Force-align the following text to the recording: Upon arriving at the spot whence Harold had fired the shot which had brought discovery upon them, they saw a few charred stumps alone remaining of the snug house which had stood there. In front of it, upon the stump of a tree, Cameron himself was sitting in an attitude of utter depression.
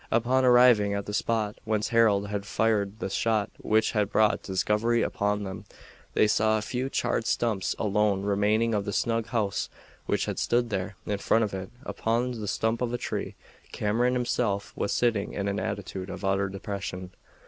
Upon 0.09 0.43
arriving 0.43 0.95
at 0.95 1.05
the 1.05 1.13
spot 1.13 1.59
whence 1.63 1.89
Harold 1.89 2.29
had 2.29 2.43
fired 2.47 2.97
the 2.97 3.07
shot 3.07 3.51
which 3.59 3.91
had 3.91 4.11
brought 4.11 4.41
discovery 4.41 5.03
upon 5.03 5.43
them, 5.43 5.63
they 6.15 6.25
saw 6.25 6.57
a 6.57 6.63
few 6.63 6.89
charred 6.89 7.27
stumps 7.27 7.75
alone 7.77 8.23
remaining 8.23 8.73
of 8.73 8.85
the 8.85 8.93
snug 8.93 9.27
house 9.27 9.69
which 10.07 10.25
had 10.25 10.39
stood 10.39 10.71
there. 10.71 10.95
In 11.05 11.19
front 11.19 11.43
of 11.43 11.53
it, 11.53 11.69
upon 11.85 12.31
the 12.31 12.47
stump 12.47 12.81
of 12.81 12.91
a 12.91 12.97
tree, 12.97 13.35
Cameron 13.71 14.13
himself 14.15 14.75
was 14.75 14.91
sitting 14.91 15.33
in 15.33 15.47
an 15.47 15.59
attitude 15.59 16.09
of 16.09 16.25
utter 16.25 16.49
depression. 16.49 17.11